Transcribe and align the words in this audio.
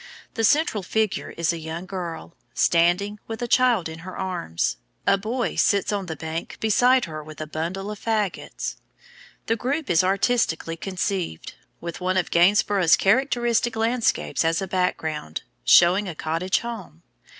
The 0.33 0.43
central 0.43 0.81
figure 0.81 1.29
is 1.37 1.53
a 1.53 1.59
young 1.59 1.85
girl, 1.85 2.33
standing, 2.55 3.19
with 3.27 3.39
a 3.43 3.47
child 3.47 3.87
in 3.87 3.99
her 3.99 4.17
arms; 4.17 4.77
a 5.05 5.15
boy 5.15 5.57
sits 5.57 5.91
on 5.91 6.07
the 6.07 6.15
bank 6.15 6.57
beside 6.59 7.05
her 7.05 7.23
with 7.23 7.39
a 7.39 7.45
bundle 7.45 7.91
of 7.91 7.99
fagots. 8.03 8.77
The 9.45 9.55
group 9.55 9.91
is 9.91 10.03
artistically 10.03 10.75
conceived, 10.75 11.53
with 11.79 12.01
one 12.01 12.17
of 12.17 12.31
Gainsborough's 12.31 12.95
characteristic 12.95 13.75
landscapes 13.75 14.43
as 14.43 14.59
a 14.59 14.67
background, 14.67 15.43
showing 15.63 16.09
a 16.09 16.15
cottage 16.15 16.61
home. 16.61 17.03